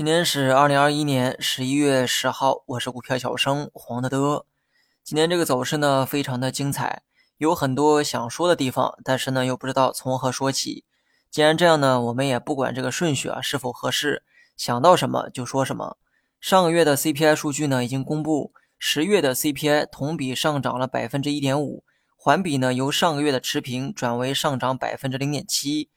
[0.00, 4.46] 今天是二零二一年十一月十号，我是股票小生黄德德。
[5.04, 7.02] 今天这个走势呢，非常的精彩，
[7.36, 10.86] 有很多想说的地方，但是呢，又不知道从何说起。
[11.30, 14.22] 既然这样呢，我们也不管这个顺序啊是否合适，
[14.56, 15.98] 想到什么就说什么。
[16.40, 21.84] 上个月的 CPI 数据呢已经公布，十月的 CPI 同比上涨了百分之一点五，
[22.16, 25.90] 环比呢由上个月的持平转为上涨百分之零点七。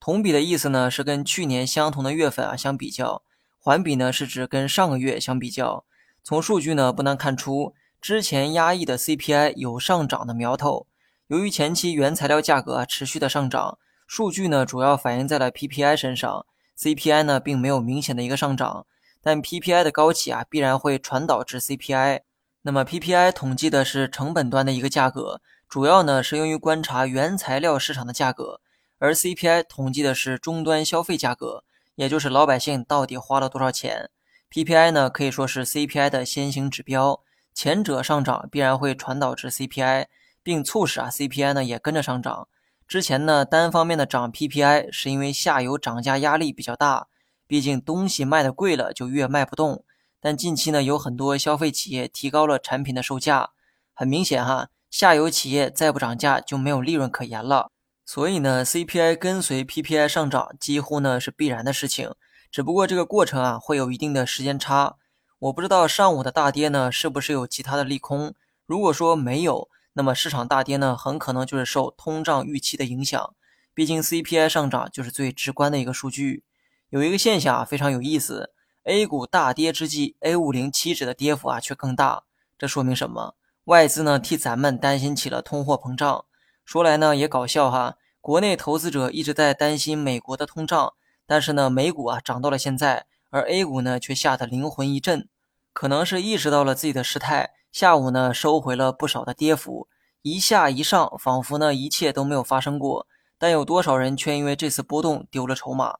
[0.00, 3.22] 同比的意思呢是跟去年相同的月份啊相比较。
[3.62, 5.84] 环比呢是指跟上个月相比较，
[6.24, 10.86] 从数据呢不难看出，之前压抑的 CPI 有上涨的苗头。
[11.26, 16.46] 由于前期原材料价格持续的上涨，数据呢主要反映在了 PPI 身上
[16.78, 18.86] ，CPI 呢并没有明显的一个上涨。
[19.20, 22.20] 但 PPI 的高企啊必然会传导至 CPI。
[22.62, 28.62] 那么 PPI 统计的是成本端的一个价格，主要呢是用于观察原材料市场的价格，
[28.98, 31.64] 而 CPI 统计的是终端消费价格。
[32.00, 34.08] 也就是老百姓到底花了多少钱
[34.50, 37.20] ？PPI 呢可以说是 CPI 的先行指标，
[37.52, 40.06] 前者上涨必然会传导至 CPI，
[40.42, 42.48] 并促使啊 CPI 呢也跟着上涨。
[42.88, 47.08] 之前呢单方面的涨 PPI 是因为下游涨价压力比较大，
[47.46, 49.84] 毕竟东西卖的贵了就越卖不动。
[50.22, 53.50] 但近期呢有很多消费企业提高了产品的售价，
[53.92, 57.70] 很明显哈，下游企业再不涨价就没有利润可言了。
[58.12, 62.12] 所以呢，CPI 跟随 PPI 上涨几乎呢是必然的事情，
[62.50, 64.96] 只不过这个过程啊会有一定的时间差。
[65.38, 68.34] 我不知道上午的大跌呢是不是有其他的利空。
[68.66, 73.32] 如果说没有，那么市场大跌呢很可能就是受通胀预期的影响。
[73.72, 76.42] 毕竟 CPI 上涨就是最直观的一个数据。
[76.88, 78.50] 有一个现象啊非常有意思
[78.82, 82.24] ，A 股大跌之际，A 五零期指的跌幅啊却更大。
[82.58, 83.36] 这说明什么？
[83.66, 86.24] 外资呢替咱们担心起了通货膨胀。
[86.64, 90.92] 说来呢也搞笑哈，国内投资者一直在担心美国的通胀，
[91.26, 95.26] 但是呢美股啊涨到了现在，而 A 股呢却吓得灵魂一震，
[95.72, 99.88] 可能是意识到了自己的失态，下午呢收回了不少的跌幅，
[100.20, 103.06] 一下一上，仿佛呢一切都没有发生过。
[103.38, 105.96] 但有多少人却因为这次波动丢了筹码？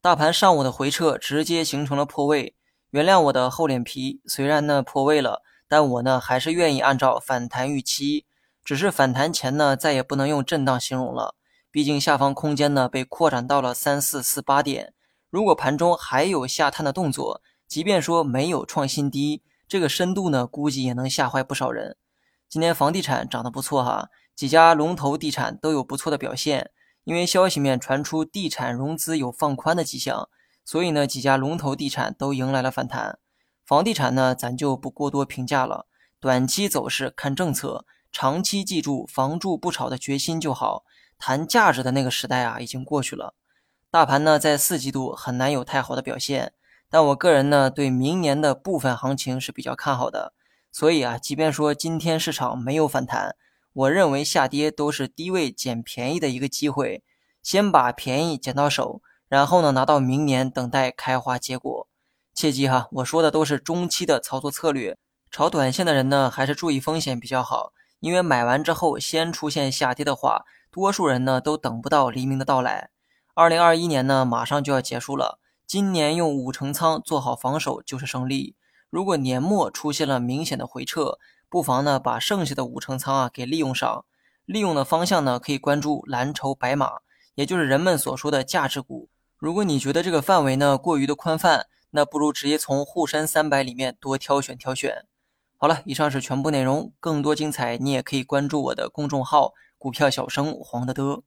[0.00, 2.54] 大盘上午的回撤直接形成了破位，
[2.88, 8.24] 原谅我的厚脸皮，虽然呢破位了，但我呢还是愿意按照反弹预期。
[8.64, 11.34] 只是反弹前呢，再也不能用震荡形容了。
[11.70, 14.92] 毕竟下方空间呢被扩展到了三四四八点。
[15.30, 21.96] 如果盘中还有下探的动作，即便说没有创新低，这个深度呢估计也能吓坏不少人。
[22.48, 26.72] 今天房地产涨得不错哈，几家龙头地产都有不错的表现。
[27.04, 30.28] 因为消息面传出地产融资有放宽的迹象，
[30.64, 33.18] 所以呢几家龙头地产都迎来了反弹。
[33.64, 35.86] 房地产呢咱就不过多评价了，
[36.20, 37.86] 短期走势看政策。
[38.12, 40.84] 长期记住房住不炒的决心就好，
[41.20, 43.34] 谈价值的那个时代啊已经过去了。
[43.90, 46.52] 大盘呢在四季度很难有太好的表现，
[46.88, 50.32] 但我个人呢对明年的部分行情是比较看好的。
[50.72, 53.36] 所以啊，即便说今天市场没有反弹，
[53.72, 57.02] 我认为下跌都是低位捡便宜的一个机会，
[57.42, 61.88] 先把便宜捡到手，然后呢拿到明年等待开花结果。
[62.32, 64.96] 切记哈，我说的都是中期的操作策略，
[65.30, 67.72] 炒短线的人呢还是注意风险比较好。
[67.98, 72.90] 因为买完之后先出现下跌的话，多数人呢都等不到黎明的到来。
[73.34, 78.54] 二零二一年呢马上就要结束了，今年用五成仓做好防守就是胜利。
[78.88, 84.04] 如果年末出现了明显的回撤，不妨呢把剩下的五成仓啊给利用上。
[84.44, 86.98] 利用的方向呢可以关注蓝筹白马，
[87.34, 89.08] 也就是人们所说的价值股。
[89.38, 95.06] 如果你觉得这个范围呢过于的宽泛，那不如直接从沪深三百里面多挑选挑选。
[95.56, 96.92] 好了，以上是全部内容。
[96.98, 101.22] 更多精彩，你也可以关注我的公众号“股票小生黄德德”。